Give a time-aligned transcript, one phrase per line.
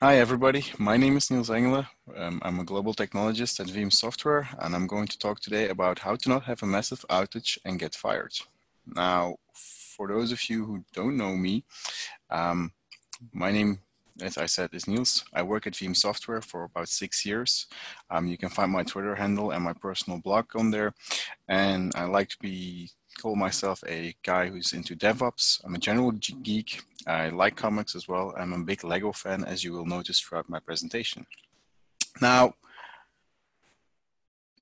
[0.00, 0.64] Hi, everybody.
[0.78, 1.88] My name is Niels Engelen.
[2.16, 5.98] Um, I'm a global technologist at Veeam Software, and I'm going to talk today about
[5.98, 8.32] how to not have a massive outage and get fired.
[8.86, 11.64] Now, for those of you who don't know me,
[12.30, 12.70] um,
[13.32, 13.80] my name,
[14.20, 15.24] as I said, is Niels.
[15.32, 17.66] I work at Veeam Software for about six years.
[18.10, 20.94] Um, you can find my Twitter handle and my personal blog on there.
[21.48, 25.60] And I like to be call myself a guy who's into DevOps.
[25.64, 26.82] I'm a general geek.
[27.06, 28.32] I like comics as well.
[28.38, 31.26] I'm a big Lego fan, as you will notice throughout my presentation.
[32.20, 32.54] Now,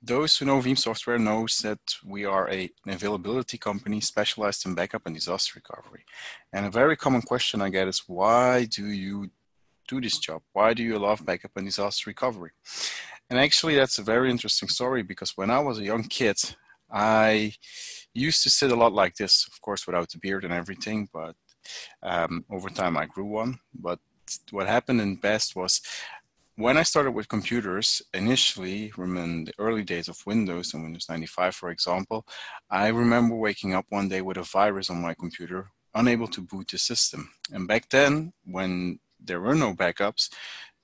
[0.00, 4.74] those who know Veeam software knows that we are a, an availability company specialized in
[4.74, 6.04] backup and disaster recovery.
[6.52, 9.30] And a very common question I get is, why do you
[9.88, 10.42] do this job?
[10.52, 12.50] Why do you love backup and disaster recovery?
[13.30, 16.36] And actually, that's a very interesting story because when I was a young kid,
[16.90, 17.54] I
[18.12, 21.34] used to sit a lot like this, of course, without the beard and everything, but
[22.02, 23.58] um, over time I grew one.
[23.74, 23.98] But
[24.50, 25.80] what happened in best was
[26.56, 31.54] when I started with computers, initially, in the early days of Windows and Windows 95,
[31.54, 32.24] for example,
[32.70, 36.68] I remember waking up one day with a virus on my computer, unable to boot
[36.68, 37.30] the system.
[37.52, 40.30] And back then, when there were no backups,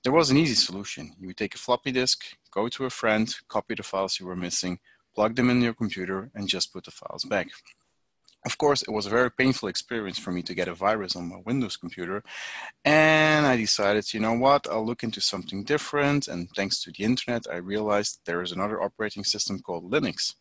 [0.03, 1.13] there was an easy solution.
[1.19, 4.35] You would take a floppy disk, go to a friend, copy the files you were
[4.35, 4.79] missing,
[5.13, 7.49] plug them in your computer, and just put the files back.
[8.43, 11.29] Of course, it was a very painful experience for me to get a virus on
[11.29, 12.23] my Windows computer.
[12.83, 16.27] And I decided, you know what, I'll look into something different.
[16.27, 20.33] And thanks to the internet, I realized there is another operating system called Linux.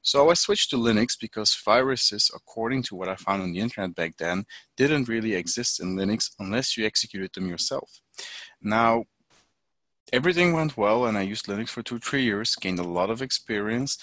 [0.00, 3.94] So I switched to Linux because viruses, according to what I found on the internet
[3.94, 4.46] back then,
[4.78, 8.00] didn't really exist in Linux unless you executed them yourself.
[8.62, 9.04] Now,
[10.10, 13.20] everything went well and I used Linux for two, three years, gained a lot of
[13.20, 13.98] experience.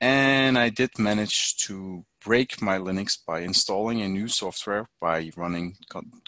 [0.00, 5.76] And I did manage to break my Linux by installing a new software by running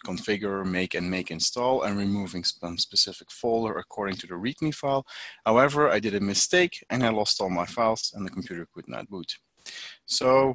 [0.06, 5.06] configure, make and make install and removing some specific folder according to the README file.
[5.44, 8.88] However, I did a mistake and I lost all my files and the computer could
[8.88, 9.36] not boot.
[10.06, 10.54] So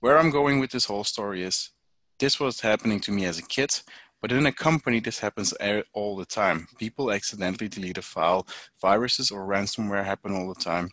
[0.00, 1.70] where I'm going with this whole story is
[2.18, 3.80] this was happening to me as a kid
[4.22, 5.52] but in a company, this happens
[5.92, 6.68] all the time.
[6.78, 8.46] People accidentally delete a file.
[8.80, 10.90] Viruses or ransomware happen all the time.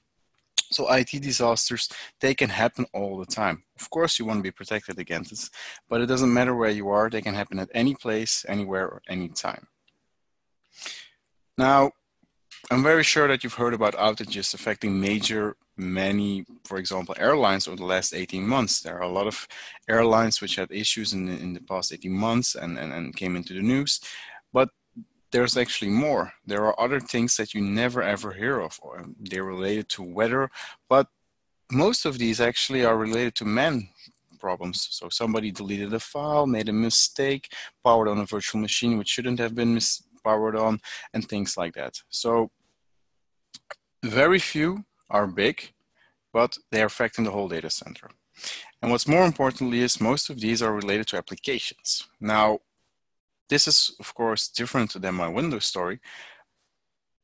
[0.71, 1.89] So IT disasters,
[2.21, 3.63] they can happen all the time.
[3.79, 5.49] Of course, you want to be protected against this,
[5.89, 7.09] but it doesn't matter where you are.
[7.09, 9.67] They can happen at any place, anywhere, or any time.
[11.57, 11.91] Now,
[12.71, 17.77] I'm very sure that you've heard about outages affecting major many, for example, airlines over
[17.77, 18.81] the last 18 months.
[18.81, 19.47] There are a lot of
[19.87, 23.35] airlines which had issues in the, in the past 18 months and, and, and came
[23.35, 23.99] into the news.
[25.31, 26.33] There's actually more.
[26.45, 28.79] There are other things that you never ever hear of.
[28.83, 30.49] Um, they're related to weather,
[30.87, 31.07] but
[31.71, 33.89] most of these actually are related to man
[34.39, 34.87] problems.
[34.91, 37.51] So somebody deleted a file, made a mistake,
[37.83, 39.79] powered on a virtual machine which shouldn't have been
[40.23, 40.79] powered on,
[41.13, 42.01] and things like that.
[42.09, 42.49] So
[44.03, 45.73] very few are big,
[46.33, 48.09] but they are affecting the whole data center.
[48.81, 52.07] And what's more importantly is most of these are related to applications.
[52.21, 52.59] Now,
[53.49, 55.99] this is of course different than my Windows story,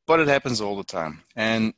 [0.07, 1.21] but it happens all the time.
[1.35, 1.73] And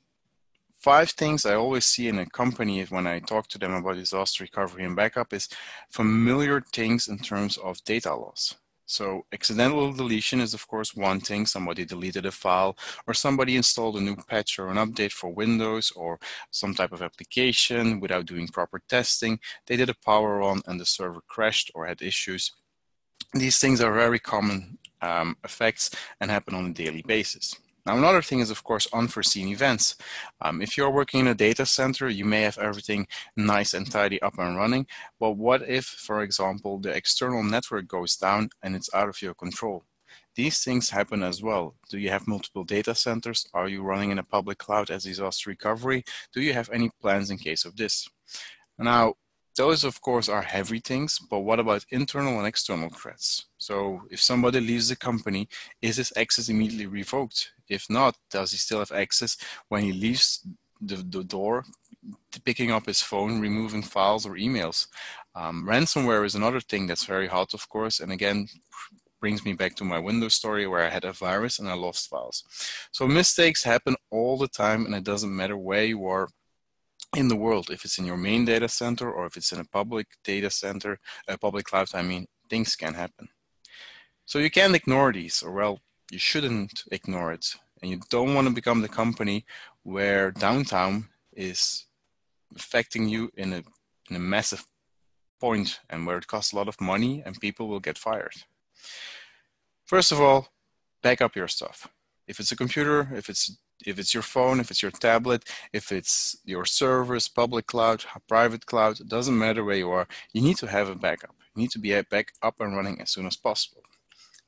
[0.78, 4.44] five things I always see in a company when I talk to them about disaster
[4.44, 5.50] recovery and backup is
[5.90, 8.56] familiar things in terms of data loss.
[8.90, 13.98] So accidental deletion is of course one thing, somebody deleted a file or somebody installed
[13.98, 16.20] a new patch or an update for Windows or
[16.52, 19.40] some type of application without doing proper testing.
[19.66, 22.54] They did a power on and the server crashed or had issues.
[23.34, 27.56] These things are very common um, effects and happen on a daily basis.
[27.88, 29.96] Now, another thing is, of course, unforeseen events.
[30.42, 33.08] Um, if you're working in a data center, you may have everything
[33.38, 34.88] nice and tidy up and running.
[35.22, 39.36] But what if, for example, the external network goes down and it's out of your
[39.36, 39.86] control?
[40.36, 41.76] These things happen as well.
[41.90, 43.48] Do you have multiple data centers?
[43.54, 46.04] Are you running in a public cloud as disaster recovery?
[46.34, 48.06] Do you have any plans in case of this?
[48.78, 49.14] Now,
[49.58, 53.48] those, of course, are heavy things, but what about internal and external threats?
[53.58, 55.50] So if somebody leaves the company,
[55.82, 57.52] is his access immediately revoked?
[57.68, 59.36] If not, does he still have access
[59.68, 60.48] when he leaves
[60.80, 61.66] the, the door,
[62.46, 64.88] picking up his phone, removing files or emails?
[65.36, 68.48] Um, ransomware is another thing that's very hot, of course, and again,
[69.20, 72.08] brings me back to my Windows story where I had a virus and I lost
[72.08, 72.44] files.
[72.92, 76.30] So mistakes happen all the time and it doesn't matter where you are
[77.16, 79.66] in the world, if it's in your main data center or if it's in a
[79.66, 83.30] public data center, a public cloud, I mean, things can happen.
[84.26, 85.80] So you can't ignore these, or well,
[86.12, 87.56] you shouldn't ignore it.
[87.82, 89.46] And you don't want to become the company
[89.84, 91.86] where downtime is
[92.56, 93.64] affecting you in a,
[94.10, 94.66] in a massive
[95.40, 98.34] point and where it costs a lot of money and people will get fired.
[99.86, 100.50] First of all,
[101.02, 101.88] back up your stuff.
[102.28, 105.44] If it's a computer, if it's if it's your phone, if it's your tablet,
[105.74, 110.42] if it's your servers, public cloud, private cloud, it doesn't matter where you are, you
[110.42, 111.36] need to have a backup.
[111.56, 113.84] You need to be back up and running as soon as possible.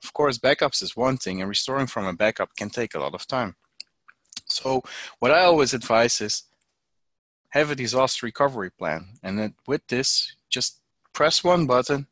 [0.04, 3.14] Of course, backups is one thing and restoring from a backup can take a lot
[3.14, 3.56] of time.
[4.46, 4.84] So
[5.20, 6.44] what I always advise is
[7.50, 9.08] have a disaster recovery plan.
[9.24, 10.80] And then with this, just
[11.14, 12.08] press one button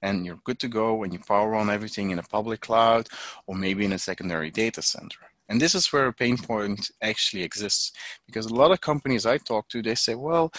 [0.00, 3.08] and you're good to go when you power on everything in a public cloud
[3.46, 5.31] or maybe in a secondary data center.
[5.48, 7.92] And this is where a pain point actually exists
[8.26, 10.52] because a lot of companies I talk to, they say, well,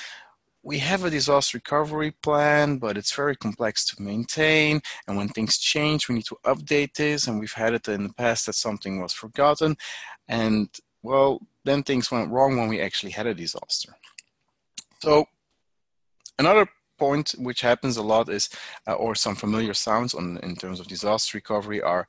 [0.64, 4.82] we have a disaster recovery plan, but it's very complex to maintain.
[5.08, 7.28] And when things change, we need to update this.
[7.28, 9.76] And we've had it in the past that something was forgotten.
[10.28, 10.70] And
[11.02, 13.98] well, then things went wrong when we actually had a disaster.
[15.00, 15.26] So
[16.40, 18.50] another point which happens a lot is,
[18.88, 22.08] uh, or some familiar sounds on, in terms of disaster recovery are,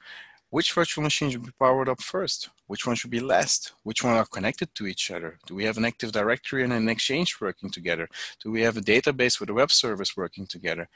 [0.51, 2.51] which virtual machine should be powered up first?
[2.67, 3.73] Which one should be last?
[3.83, 5.39] Which one are connected to each other?
[5.47, 8.09] Do we have an Active Directory and an Exchange working together?
[8.43, 10.89] Do we have a database with a web service working together?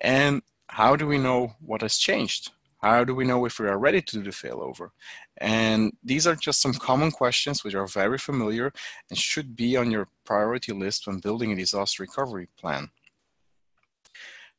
[0.00, 2.50] And how do we know what has changed?
[2.82, 4.90] How do we know if we are ready to do the failover?
[5.36, 8.72] And these are just some common questions which are very familiar
[9.08, 12.90] and should be on your priority list when building a disaster recovery plan.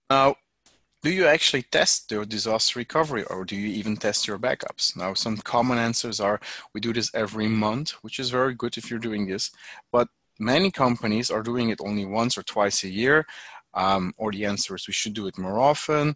[0.10, 0.36] Now,
[1.04, 4.96] do you actually test your disaster recovery or do you even test your backups?
[4.96, 6.40] Now, some common answers are
[6.74, 9.52] we do this every month, which is very good if you're doing this,
[9.92, 10.08] but
[10.40, 13.26] many companies are doing it only once or twice a year.
[13.74, 16.16] Um, or the answer is we should do it more often.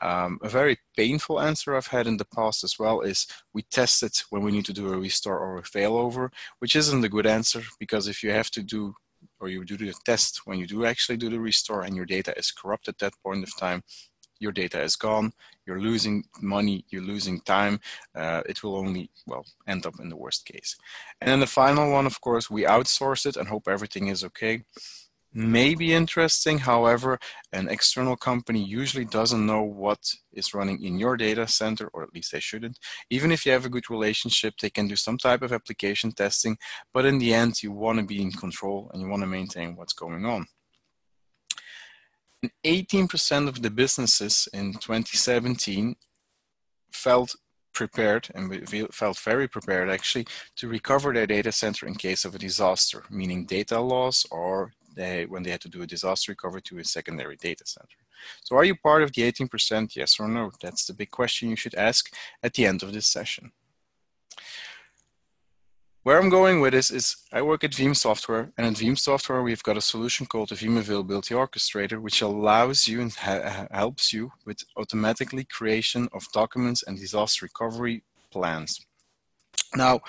[0.00, 4.04] Um, a very painful answer I've had in the past as well is we test
[4.04, 6.30] it when we need to do a restore or a failover,
[6.60, 8.94] which isn't a good answer because if you have to do
[9.40, 12.32] or you do the test when you do actually do the restore and your data
[12.36, 13.82] is corrupt at that point of time,
[14.38, 15.32] your data is gone,
[15.66, 17.80] you're losing money, you're losing time,
[18.14, 20.76] uh, it will only, well, end up in the worst case.
[21.20, 24.64] And then the final one, of course, we outsource it and hope everything is okay
[25.32, 26.58] may be interesting.
[26.58, 27.18] However,
[27.52, 32.14] an external company usually doesn't know what is running in your data center, or at
[32.14, 32.78] least they shouldn't.
[33.10, 36.56] Even if you have a good relationship, they can do some type of application testing,
[36.92, 39.76] but in the end, you want to be in control and you want to maintain
[39.76, 40.46] what's going on.
[42.64, 45.96] 18% of the businesses in 2017
[46.92, 47.34] felt
[47.72, 50.26] prepared and felt very prepared actually
[50.56, 55.26] to recover their data center in case of a disaster, meaning data loss or they,
[55.26, 57.98] when they had to do a disaster recovery to a secondary data center.
[58.42, 60.50] So are you part of the 18%, yes or no?
[60.60, 62.12] That's the big question you should ask
[62.42, 63.52] at the end of this session.
[66.08, 69.42] Where I'm going with this is I work at Veeam Software, and at Veeam Software,
[69.42, 74.32] we've got a solution called the Veeam Availability Orchestrator, which allows you and helps you
[74.46, 78.86] with automatically creation of documents and disaster recovery plans.
[79.76, 80.00] Now,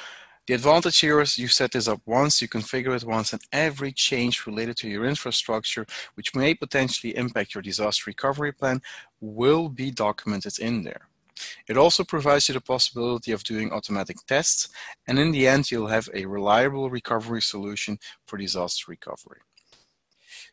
[0.48, 3.92] the advantage here is you set this up once, you configure it once, and every
[3.92, 8.82] change related to your infrastructure, which may potentially impact your disaster recovery plan,
[9.20, 11.09] will be documented in there.
[11.68, 14.70] It also provides you the possibility of doing automatic tests,
[15.08, 19.40] and in the end, you'll have a reliable recovery solution for disaster recovery.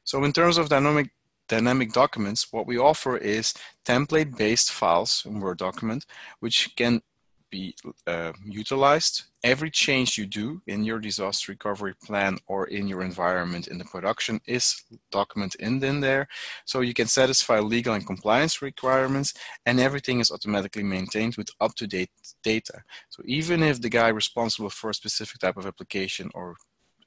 [0.05, 1.11] So in terms of dynamic
[1.49, 3.55] dynamic documents, what we offer is
[3.85, 6.05] template-based files in Word document,
[6.41, 7.03] which can
[7.51, 7.75] be
[8.07, 9.25] uh, utilized.
[9.45, 13.85] Every change you do in your disaster recovery plan or in your environment in the
[13.85, 16.27] production is documented in, in there.
[16.65, 19.35] So you can satisfy legal and compliance requirements
[19.65, 22.11] and everything is automatically maintained with up-to-date
[22.43, 22.83] data.
[23.09, 26.57] So even if the guy responsible for a specific type of application or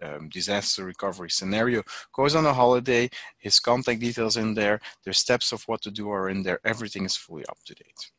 [0.01, 5.13] um, disaster recovery scenario goes on a holiday, his contact details are in there, their
[5.13, 8.12] steps of what to do are in there, everything is fully up to date.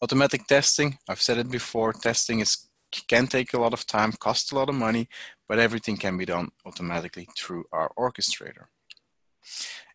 [0.00, 2.68] Automatic testing, I've said it before, testing is
[3.08, 5.08] can take a lot of time, cost a lot of money,
[5.48, 8.66] but everything can be done automatically through our orchestrator.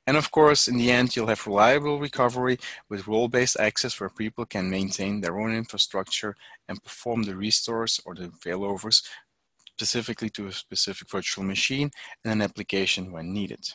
[0.06, 2.58] And of course, in the end, you'll have reliable recovery
[2.90, 6.36] with role-based access where people can maintain their own infrastructure
[6.68, 9.04] and perform the restores or the failovers
[9.72, 11.90] specifically to a specific virtual machine
[12.24, 13.66] and an application when needed.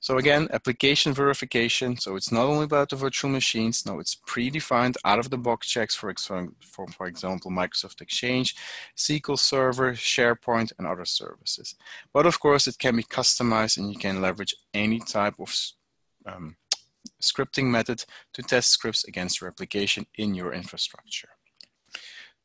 [0.00, 1.96] So again, application verification.
[1.96, 3.86] So it's not only about the virtual machines.
[3.86, 6.12] No, it's predefined out of the box checks for,
[6.60, 8.54] for, for example, Microsoft Exchange,
[8.96, 11.74] SQL Server, SharePoint, and other services.
[12.12, 15.54] But of course, it can be customized and you can leverage any type of
[16.26, 16.56] um,
[17.22, 18.04] scripting method
[18.34, 21.30] to test scripts against your application in your infrastructure.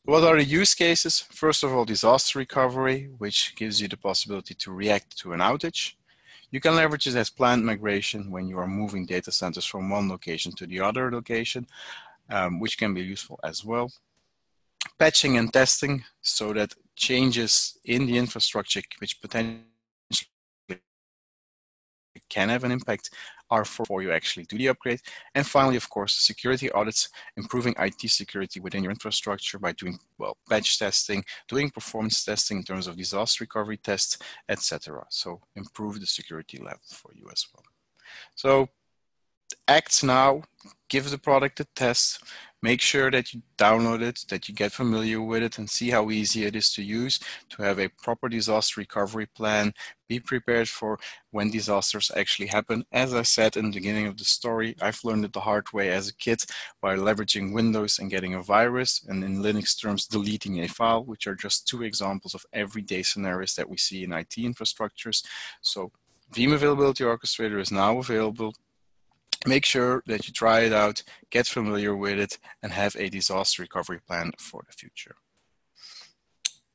[0.04, 1.20] What are the use cases?
[1.20, 5.94] First of all, disaster recovery, which gives you the possibility to react to an outage.
[6.52, 10.10] You can leverage it as planned migration when you are moving data centers from one
[10.10, 11.68] location to the other location,
[12.30, 13.92] um, which can be useful as well.
[14.98, 19.69] patching and testing so that changes in the infrastructure which potentially
[22.30, 23.12] can have an impact
[23.50, 25.02] are for, you actually do the upgrade.
[25.34, 30.38] And finally, of course, security audits, improving IT security within your infrastructure by doing, well,
[30.50, 35.06] patch testing, doing performance testing in terms of disaster recovery tests, etc.
[35.10, 37.64] So improve the security level for you as well.
[38.36, 38.70] So
[39.68, 40.44] act now,
[40.90, 42.24] give the product a test,
[42.62, 46.10] make sure that you download it, that you get familiar with it and see how
[46.10, 49.74] easy it is to use, to have a proper disaster recovery plan,
[50.08, 51.00] be prepared for
[51.32, 52.84] when disasters actually happen.
[52.92, 55.90] As I said in the beginning of the story, I've learned it the hard way
[55.90, 56.42] as a kid
[56.82, 61.28] by leveraging Windows and getting a virus, and in Linux terms, deleting a file, which
[61.28, 65.24] are just two examples of everyday scenarios that we see in IT infrastructures.
[65.62, 65.92] So
[66.34, 68.54] Veeam Availability Orchestrator is now available
[69.46, 73.62] make sure that you try it out, get familiar with it, and have a disaster
[73.62, 75.16] recovery plan for the future.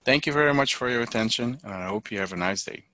[0.05, 2.85] Thank you very much for your attention, and I hope you have a nice day.